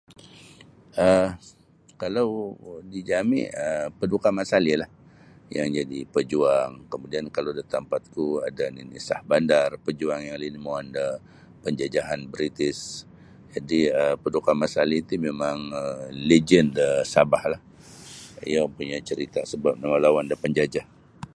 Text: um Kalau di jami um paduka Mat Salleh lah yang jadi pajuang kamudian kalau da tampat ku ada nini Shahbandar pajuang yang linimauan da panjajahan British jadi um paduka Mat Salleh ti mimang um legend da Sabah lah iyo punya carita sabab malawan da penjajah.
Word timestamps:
um 1.03 1.27
Kalau 2.01 2.27
di 2.93 2.99
jami 3.11 3.39
um 3.65 3.87
paduka 3.99 4.29
Mat 4.35 4.45
Salleh 4.51 4.75
lah 4.81 4.89
yang 5.57 5.67
jadi 5.79 5.99
pajuang 6.15 6.71
kamudian 6.91 7.25
kalau 7.35 7.51
da 7.57 7.63
tampat 7.73 8.01
ku 8.13 8.25
ada 8.49 8.65
nini 8.75 8.97
Shahbandar 9.07 9.69
pajuang 9.85 10.21
yang 10.27 10.37
linimauan 10.43 10.85
da 10.97 11.05
panjajahan 11.63 12.21
British 12.33 12.81
jadi 13.53 13.79
um 14.01 14.13
paduka 14.23 14.51
Mat 14.59 14.69
Salleh 14.75 15.01
ti 15.09 15.15
mimang 15.25 15.59
um 15.81 15.99
legend 16.29 16.69
da 16.79 16.89
Sabah 17.13 17.43
lah 17.53 17.61
iyo 18.49 18.61
punya 18.77 18.97
carita 19.07 19.41
sabab 19.49 19.75
malawan 19.93 20.25
da 20.31 20.35
penjajah. 20.43 20.87